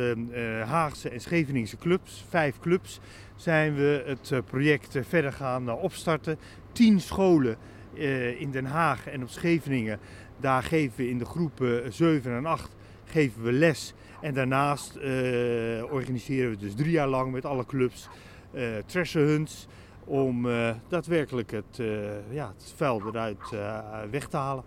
Haagse 0.64 1.09
en 1.09 1.21
Scheveningse 1.21 1.76
clubs, 1.76 2.25
vijf 2.29 2.59
clubs, 2.59 3.00
zijn 3.37 3.75
we 3.75 4.02
het 4.07 4.45
project 4.45 4.99
verder 5.09 5.33
gaan 5.33 5.71
opstarten. 5.71 6.38
Tien 6.73 7.00
scholen 7.00 7.57
in 8.38 8.50
Den 8.50 8.64
Haag 8.64 9.07
en 9.07 9.23
op 9.23 9.29
Scheveningen, 9.29 9.99
daar 10.41 10.62
geven 10.62 10.97
we 10.97 11.09
in 11.09 11.19
de 11.19 11.25
groepen 11.25 11.93
7 11.93 12.37
en 12.37 12.47
8 12.47 12.76
geven 13.05 13.43
we 13.43 13.52
les. 13.52 13.95
En 14.23 14.35
daarnaast 14.35 14.97
eh, 14.97 15.12
organiseren 15.91 16.50
we 16.50 16.57
dus 16.57 16.75
drie 16.75 16.91
jaar 16.91 17.09
lang 17.09 17.33
met 17.33 17.45
alle 17.45 17.67
clubs 17.67 18.09
eh 18.52 18.62
treasure 18.87 19.25
hunts 19.25 19.67
om 20.05 20.49
eh, 20.50 20.71
daadwerkelijk 20.88 21.50
het, 21.50 21.83
ja, 22.31 22.52
het 22.57 22.73
vuil 22.76 23.02
eruit 23.07 23.50
weg 24.11 24.29
te 24.29 24.37
halen. 24.37 24.64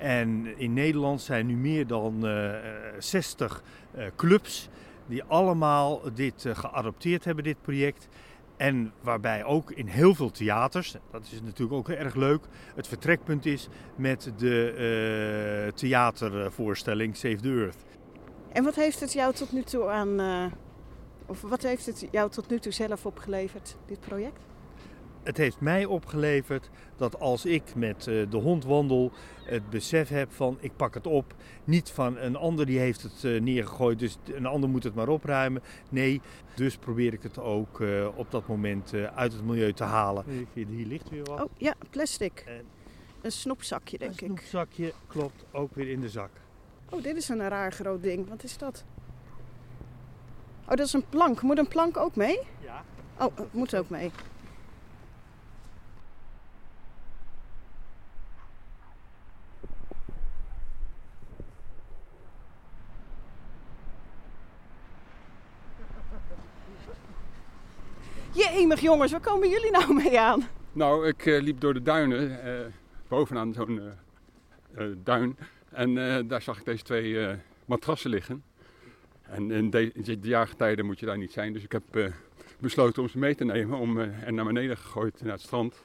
En 0.00 0.58
in 0.58 0.72
Nederland 0.72 1.20
zijn 1.20 1.46
nu 1.46 1.56
meer 1.56 1.86
dan 1.86 2.26
eh, 2.26 2.54
60 2.98 3.62
eh, 3.94 4.04
clubs 4.16 4.68
die 5.06 5.24
allemaal 5.24 6.00
dit 6.14 6.44
geadopteerd 6.52 7.24
hebben, 7.24 7.44
dit 7.44 7.62
project. 7.62 8.08
En 8.56 8.92
waarbij 9.00 9.44
ook 9.44 9.70
in 9.70 9.86
heel 9.86 10.14
veel 10.14 10.30
theaters, 10.30 10.96
dat 11.10 11.22
is 11.32 11.42
natuurlijk 11.42 11.72
ook 11.72 11.88
erg 11.88 12.14
leuk, 12.14 12.44
het 12.74 12.88
vertrekpunt 12.88 13.46
is 13.46 13.68
met 13.96 14.32
de 14.36 15.72
theatervoorstelling 15.74 17.16
Save 17.16 17.36
the 17.36 17.48
Earth. 17.48 17.89
En 18.52 18.64
wat 18.64 18.74
heeft 18.74 19.00
het 19.00 19.12
jou 19.12 19.34
tot 19.34 19.52
nu 19.52 19.62
toe 19.62 19.88
aan. 19.88 20.20
eh, 20.20 20.44
of 21.26 21.40
wat 21.40 21.62
heeft 21.62 21.86
het 21.86 22.06
jou 22.10 22.30
tot 22.30 22.48
nu 22.50 22.58
toe 22.58 22.72
zelf 22.72 23.06
opgeleverd, 23.06 23.76
dit 23.86 24.00
project? 24.00 24.40
Het 25.22 25.36
heeft 25.36 25.60
mij 25.60 25.84
opgeleverd 25.84 26.70
dat 26.96 27.20
als 27.20 27.44
ik 27.44 27.74
met 27.74 28.06
eh, 28.06 28.30
de 28.30 28.36
hond 28.36 28.64
wandel, 28.64 29.12
het 29.44 29.70
besef 29.70 30.08
heb 30.08 30.32
van 30.32 30.56
ik 30.60 30.76
pak 30.76 30.94
het 30.94 31.06
op. 31.06 31.34
Niet 31.64 31.90
van 31.90 32.16
een 32.18 32.36
ander 32.36 32.66
die 32.66 32.78
heeft 32.78 33.02
het 33.02 33.24
eh, 33.24 33.40
neergegooid, 33.40 33.98
dus 33.98 34.16
een 34.24 34.46
ander 34.46 34.70
moet 34.70 34.84
het 34.84 34.94
maar 34.94 35.08
opruimen. 35.08 35.62
Nee, 35.88 36.20
dus 36.54 36.76
probeer 36.76 37.12
ik 37.12 37.22
het 37.22 37.38
ook 37.38 37.80
eh, 37.80 38.08
op 38.14 38.30
dat 38.30 38.46
moment 38.46 38.92
eh, 38.92 39.04
uit 39.04 39.32
het 39.32 39.44
milieu 39.44 39.72
te 39.72 39.84
halen. 39.84 40.24
Hier, 40.52 40.66
hier 40.66 40.86
ligt 40.86 41.08
weer 41.08 41.24
wat. 41.24 41.40
Oh 41.42 41.50
ja, 41.56 41.74
plastic. 41.90 42.42
En 42.46 42.64
Een 43.22 43.32
snoepzakje, 43.32 43.98
denk 43.98 44.10
een 44.10 44.16
ik. 44.18 44.24
snoepzakje 44.24 44.92
klopt 45.06 45.44
ook 45.52 45.74
weer 45.74 45.88
in 45.90 46.00
de 46.00 46.08
zak. 46.08 46.30
Oh, 46.90 47.02
dit 47.02 47.16
is 47.16 47.28
een 47.28 47.48
raar 47.48 47.72
groot 47.72 48.02
ding. 48.02 48.28
Wat 48.28 48.42
is 48.42 48.58
dat? 48.58 48.84
Oh, 50.62 50.68
dat 50.76 50.86
is 50.86 50.92
een 50.92 51.08
plank. 51.08 51.42
Moet 51.42 51.58
een 51.58 51.68
plank 51.68 51.96
ook 51.96 52.16
mee? 52.16 52.38
Ja. 52.64 52.84
Oh, 53.18 53.36
het 53.36 53.52
moet 53.52 53.76
ook 53.76 53.88
mee. 53.88 54.10
Jemig 68.32 68.80
jongens, 68.80 69.12
waar 69.12 69.20
komen 69.20 69.48
jullie 69.48 69.70
nou 69.70 69.94
mee 69.94 70.20
aan? 70.20 70.44
Nou, 70.72 71.06
ik 71.08 71.26
eh, 71.26 71.42
liep 71.42 71.60
door 71.60 71.74
de 71.74 71.82
duinen, 71.82 72.42
eh, 72.42 72.66
bovenaan 73.08 73.52
zo'n 73.52 73.80
eh, 73.80 74.84
eh, 74.84 74.96
duin. 75.04 75.36
En 75.70 76.16
eh, 76.16 76.28
daar 76.28 76.42
zag 76.42 76.58
ik 76.58 76.64
deze 76.64 76.82
twee 76.82 77.26
eh, 77.26 77.36
matrassen 77.64 78.10
liggen. 78.10 78.42
En 79.22 79.50
in 79.50 79.70
de, 79.70 79.92
in 79.92 80.20
de 80.20 80.28
jaargetijden 80.28 80.86
moet 80.86 81.00
je 81.00 81.06
daar 81.06 81.18
niet 81.18 81.32
zijn. 81.32 81.52
Dus 81.52 81.62
ik 81.62 81.72
heb 81.72 81.96
eh, 81.96 82.06
besloten 82.58 83.02
om 83.02 83.08
ze 83.08 83.18
mee 83.18 83.34
te 83.34 83.44
nemen 83.44 83.78
om, 83.78 84.00
eh, 84.00 84.26
en 84.26 84.34
naar 84.34 84.44
beneden 84.44 84.76
gegooid 84.76 85.22
naar 85.22 85.32
het 85.32 85.42
strand. 85.42 85.82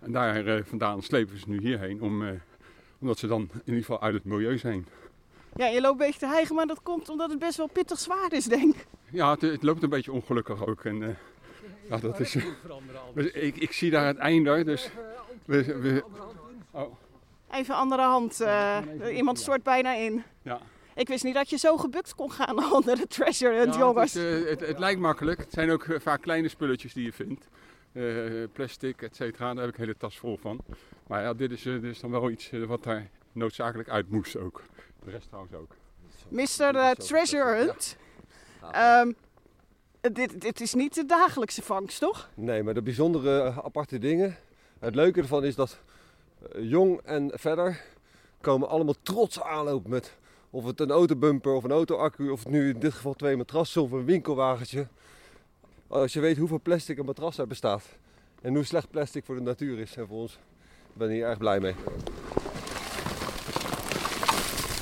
En 0.00 0.12
daar 0.12 0.46
eh, 0.46 0.64
vandaan 0.64 1.02
slepen 1.02 1.34
we 1.34 1.40
ze 1.40 1.48
nu 1.48 1.60
hierheen, 1.60 2.02
om, 2.02 2.26
eh, 2.26 2.32
omdat 2.98 3.18
ze 3.18 3.26
dan 3.26 3.40
in 3.40 3.60
ieder 3.64 3.80
geval 3.80 4.02
uit 4.02 4.14
het 4.14 4.24
milieu 4.24 4.58
zijn. 4.58 4.86
Ja, 5.56 5.66
je 5.66 5.80
loopt 5.80 6.00
een 6.00 6.06
beetje 6.06 6.20
te 6.20 6.26
hijgen, 6.26 6.54
maar 6.54 6.66
dat 6.66 6.82
komt 6.82 7.08
omdat 7.08 7.30
het 7.30 7.38
best 7.38 7.56
wel 7.56 7.66
pittig 7.66 7.98
zwaar 7.98 8.32
is, 8.32 8.44
denk 8.44 8.74
ik. 8.74 8.86
Ja, 9.10 9.30
het, 9.30 9.40
het 9.40 9.62
loopt 9.62 9.82
een 9.82 9.88
beetje 9.88 10.12
ongelukkig 10.12 10.66
ook. 10.66 10.84
En, 10.84 11.02
eh, 11.02 11.08
ja, 11.90 11.96
dat 11.96 12.20
is, 12.20 12.36
dus 13.14 13.30
ik, 13.30 13.56
ik 13.56 13.72
zie 13.72 13.90
daar 13.90 14.06
het 14.06 14.16
einde, 14.16 14.64
dus 14.64 14.90
we, 15.44 15.80
we, 15.80 16.04
oh, 16.70 16.94
Even 17.50 17.74
andere 17.74 18.02
hand. 18.02 18.40
eh, 18.40 18.78
iemand 19.12 19.38
stort 19.38 19.62
bijna 19.62 19.94
in. 19.94 20.22
ja. 20.42 20.60
Ik 20.94 21.08
wist 21.08 21.24
niet 21.24 21.34
dat 21.34 21.50
je 21.50 21.56
zo 21.56 21.76
gebukt 21.76 22.14
kon 22.14 22.30
gaan 22.32 22.72
onder 22.72 22.96
de 22.96 23.06
treasure 23.06 23.56
hunt, 23.56 23.74
Ja, 23.74 23.80
jongens. 23.80 24.12
Het, 24.14 24.22
is, 24.22 24.42
eh, 24.44 24.50
het, 24.50 24.60
het 24.60 24.78
lijkt 24.78 25.00
makkelijk. 25.00 25.38
Het 25.38 25.52
zijn 25.52 25.70
ook 25.70 25.84
eh, 25.84 26.00
vaak 26.00 26.20
kleine 26.22 26.48
spulletjes 26.48 26.92
die 26.92 27.04
je 27.04 27.12
vindt. 27.12 27.48
Eh, 27.92 28.04
plastic, 28.52 29.02
et 29.02 29.16
cetera. 29.16 29.54
Daar 29.54 29.64
heb 29.64 29.72
ik 29.72 29.78
een 29.78 29.84
hele 29.84 29.96
tas 29.96 30.18
vol 30.18 30.36
van. 30.36 30.60
Maar 31.06 31.22
ja, 31.22 31.34
dit 31.34 31.50
is, 31.50 31.62
dit 31.62 31.82
is 31.82 32.00
dan 32.00 32.10
wel 32.10 32.30
iets 32.30 32.50
wat 32.66 32.82
daar 32.82 33.08
noodzakelijk 33.32 33.88
uit 33.88 34.10
moest 34.10 34.36
ook. 34.36 34.62
De 35.04 35.10
rest 35.10 35.26
trouwens 35.28 35.54
ook. 35.54 35.74
Mr. 36.28 36.94
Treasure 36.94 37.56
Hunt. 37.56 37.96
Ehm, 38.72 39.12
dit, 40.00 40.40
dit 40.40 40.60
is 40.60 40.74
niet 40.74 40.94
de 40.94 41.04
dagelijkse 41.04 41.62
vangst, 41.62 41.98
toch? 42.00 42.30
Nee, 42.34 42.62
maar 42.62 42.74
de 42.74 42.82
bijzondere 42.82 43.62
aparte 43.62 43.98
dingen. 43.98 44.36
Het 44.78 44.94
leuke 44.94 45.20
ervan 45.20 45.44
is 45.44 45.54
dat 45.54 45.80
jong 46.56 47.00
en 47.04 47.30
verder 47.34 47.82
komen 48.40 48.68
allemaal 48.68 48.94
trots 49.02 49.40
aanlopen 49.42 49.90
met 49.90 50.16
of 50.50 50.64
het 50.64 50.80
een 50.80 50.90
autobumper 50.90 51.52
of 51.52 51.64
een 51.64 51.70
autoaccu 51.70 52.30
of 52.30 52.46
nu 52.46 52.68
in 52.68 52.78
dit 52.78 52.94
geval 52.94 53.14
twee 53.14 53.36
matrassen 53.36 53.82
of 53.82 53.90
een 53.90 54.04
winkelwagentje. 54.04 54.86
Als 55.88 56.12
je 56.12 56.20
weet 56.20 56.36
hoeveel 56.36 56.60
plastic 56.62 56.98
een 56.98 57.04
matras 57.04 57.38
uit 57.38 57.48
bestaat 57.48 57.84
en 58.42 58.54
hoe 58.54 58.64
slecht 58.64 58.90
plastic 58.90 59.24
voor 59.24 59.34
de 59.34 59.40
natuur 59.40 59.78
is 59.78 59.96
en 59.96 60.06
voor 60.06 60.18
ons, 60.18 60.38
ben 60.92 61.08
ik 61.08 61.14
hier 61.14 61.26
erg 61.26 61.38
blij 61.38 61.60
mee. 61.60 61.74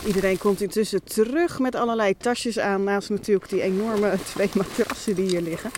Iedereen 0.07 0.39
komt 0.39 0.61
intussen 0.61 1.05
terug 1.05 1.59
met 1.59 1.75
allerlei 1.75 2.17
tasjes 2.17 2.59
aan. 2.59 2.85
Naast 2.85 3.11
natuurlijk 3.11 3.49
die 3.49 3.63
enorme 3.63 4.19
twee 4.33 4.51
matrassen 4.55 5.15
die 5.15 5.29
hier 5.29 5.41
liggen. 5.41 5.71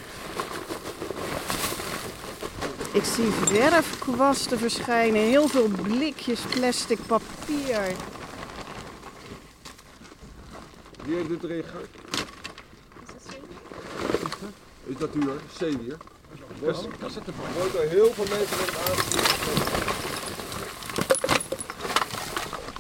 Ik 2.96 3.04
zie 3.04 3.30
verfkwasten 3.30 4.58
verschijnen. 4.58 5.20
Heel 5.20 5.48
veel 5.48 5.68
blikjes, 5.82 6.40
plastic, 6.40 6.98
papier. 7.06 7.80
Wie 11.04 11.14
heeft 11.14 11.28
dit 11.28 11.44
erin 11.44 11.62
gegooid? 11.64 11.88
Is 14.84 14.96
dat 14.96 15.12
duur? 15.12 15.40
Zeewier. 15.58 15.96
Dus 16.60 16.78
er 17.02 17.10
zitten 17.10 17.34
heel 17.88 18.12
veel 18.12 18.24
mensen 18.28 18.56
met 18.56 18.70
het. 18.74 19.04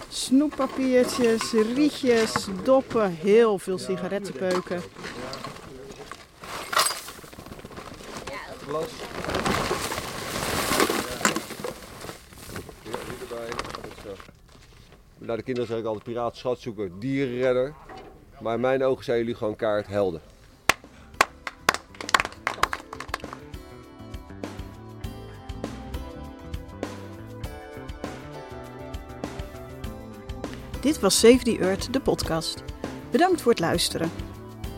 Snoeppapiertjes, 0.08 1.52
rietjes, 1.52 2.46
doppen, 2.62 3.10
heel 3.10 3.58
veel 3.58 3.78
sigarettenpeuken. 3.78 4.82
Glas. 8.66 8.88
Ja, 12.82 12.90
hier 12.90 13.20
erbij. 13.30 13.48
Dat 13.48 13.84
is, 13.96 14.04
eh, 14.04 14.18
Nou, 15.18 15.25
de 15.36 15.42
kinderen 15.42 15.68
zeggen 15.68 15.86
altijd 15.86 16.04
piraat, 16.04 16.36
schatzoeker, 16.36 16.90
dierenredder. 16.98 17.74
Maar 18.40 18.54
in 18.54 18.60
mijn 18.60 18.84
ogen 18.84 19.04
zijn 19.04 19.18
jullie 19.18 19.34
gewoon 19.34 19.56
kaart 19.56 19.86
helden. 19.86 20.20
Dit 30.80 31.00
was 31.00 31.18
Save 31.18 31.38
the 31.38 31.58
Earth, 31.58 31.92
de 31.92 32.00
podcast. 32.00 32.62
Bedankt 33.10 33.40
voor 33.40 33.50
het 33.50 33.60
luisteren. 33.60 34.10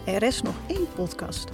Er 0.07 0.23
is 0.23 0.43
nog 0.43 0.55
één 0.67 0.89
podcast. 0.95 1.51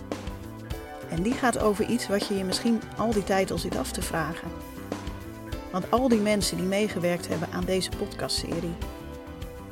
En 1.11 1.23
die 1.23 1.33
gaat 1.33 1.59
over 1.59 1.87
iets 1.87 2.09
wat 2.09 2.27
je 2.27 2.35
je 2.35 2.45
misschien 2.45 2.81
al 2.97 3.13
die 3.13 3.25
tijd 3.25 3.51
al 3.51 3.59
zit 3.59 3.77
af 3.77 3.93
te 3.93 4.03
vragen. 4.03 4.49
Want 5.73 5.91
al 5.91 6.09
die 6.09 6.21
mensen 6.21 6.57
die 6.57 6.67
meegewerkt 6.67 7.29
hebben 7.29 7.49
aan 7.53 7.65
deze 7.65 7.91
podcastserie, 7.99 8.75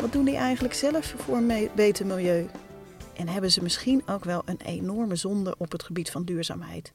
Wat 0.02 0.12
doen 0.12 0.24
die 0.24 0.36
eigenlijk 0.36 0.74
zelf 0.74 1.14
voor 1.16 1.36
een 1.36 1.70
beter 1.74 2.06
milieu? 2.06 2.46
En 3.16 3.28
hebben 3.28 3.50
ze 3.50 3.62
misschien 3.62 4.02
ook 4.08 4.24
wel 4.24 4.42
een 4.44 4.60
enorme 4.64 5.16
zonde 5.16 5.54
op 5.58 5.72
het 5.72 5.82
gebied 5.82 6.10
van 6.10 6.24
duurzaamheid? 6.24 6.92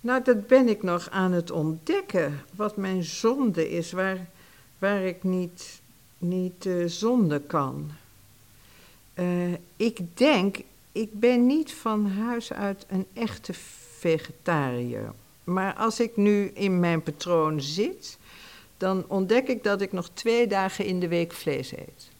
Nou, 0.00 0.22
dat 0.22 0.46
ben 0.46 0.68
ik 0.68 0.82
nog 0.82 1.10
aan 1.10 1.32
het 1.32 1.50
ontdekken. 1.50 2.40
Wat 2.54 2.76
mijn 2.76 3.02
zonde 3.02 3.70
is, 3.70 3.92
waar, 3.92 4.26
waar 4.78 5.02
ik 5.02 5.22
niet, 5.22 5.80
niet 6.18 6.64
uh, 6.64 6.86
zonde 6.86 7.40
kan. 7.40 7.90
Uh, 9.14 9.52
ik 9.76 9.98
denk, 10.14 10.56
ik 10.92 11.20
ben 11.20 11.46
niet 11.46 11.72
van 11.72 12.06
huis 12.06 12.52
uit 12.52 12.86
een 12.88 13.06
echte 13.12 13.52
vegetariër. 13.98 15.12
Maar 15.44 15.74
als 15.74 16.00
ik 16.00 16.16
nu 16.16 16.50
in 16.54 16.80
mijn 16.80 17.02
patroon 17.02 17.60
zit, 17.60 18.18
dan 18.76 19.04
ontdek 19.08 19.48
ik 19.48 19.64
dat 19.64 19.80
ik 19.80 19.92
nog 19.92 20.08
twee 20.12 20.46
dagen 20.46 20.84
in 20.84 21.00
de 21.00 21.08
week 21.08 21.32
vlees 21.32 21.72
eet. 21.72 22.12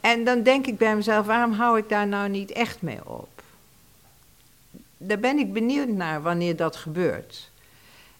En 0.00 0.24
dan 0.24 0.42
denk 0.42 0.66
ik 0.66 0.78
bij 0.78 0.96
mezelf, 0.96 1.26
waarom 1.26 1.52
hou 1.52 1.78
ik 1.78 1.88
daar 1.88 2.06
nou 2.06 2.28
niet 2.28 2.52
echt 2.52 2.82
mee 2.82 3.08
op? 3.08 3.42
Daar 4.96 5.18
ben 5.18 5.38
ik 5.38 5.52
benieuwd 5.52 5.88
naar 5.88 6.22
wanneer 6.22 6.56
dat 6.56 6.76
gebeurt. 6.76 7.50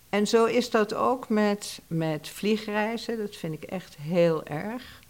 En 0.08 0.26
zo 0.26 0.44
is 0.44 0.70
dat 0.70 0.94
ook 0.94 1.28
met, 1.28 1.80
met 1.86 2.28
vliegreizen, 2.28 3.18
dat 3.18 3.36
vind 3.36 3.54
ik 3.54 3.62
echt 3.62 3.96
heel 3.96 4.44
erg. 4.44 5.00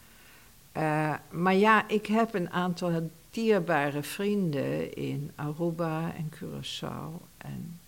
Uh, 0.77 1.15
maar 1.31 1.55
ja, 1.55 1.89
ik 1.89 2.07
heb 2.07 2.35
een 2.35 2.51
aantal 2.51 3.11
dierbare 3.31 4.03
vrienden 4.03 4.95
in 4.95 5.33
Aruba 5.35 6.13
en 6.17 6.31
Curaçao. 6.37 7.27
En 7.39 7.81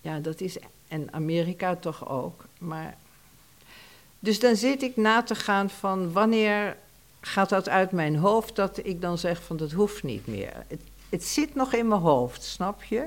ja, 0.00 0.18
dat 0.18 0.40
is. 0.40 0.58
En 0.88 1.12
Amerika 1.12 1.76
toch 1.76 2.08
ook. 2.08 2.44
Maar. 2.58 2.96
Dus 4.18 4.40
dan 4.40 4.56
zit 4.56 4.82
ik 4.82 4.96
na 4.96 5.22
te 5.22 5.34
gaan 5.34 5.70
van 5.70 6.12
wanneer 6.12 6.76
gaat 7.20 7.48
dat 7.48 7.68
uit 7.68 7.90
mijn 7.90 8.16
hoofd 8.16 8.56
dat 8.56 8.78
ik 8.82 9.00
dan 9.00 9.18
zeg 9.18 9.42
van 9.42 9.56
dat 9.56 9.72
hoeft 9.72 10.02
niet 10.02 10.26
meer. 10.26 10.52
Het, 10.68 10.80
het 11.08 11.24
zit 11.24 11.54
nog 11.54 11.72
in 11.72 11.88
mijn 11.88 12.00
hoofd, 12.00 12.42
snap 12.42 12.82
je? 12.82 13.06